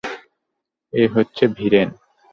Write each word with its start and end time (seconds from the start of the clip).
এ 0.93 1.03
হচ্ছে 1.07 1.43
ভিরেন! 1.57 1.89